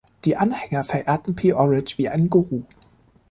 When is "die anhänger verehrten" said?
0.25-1.35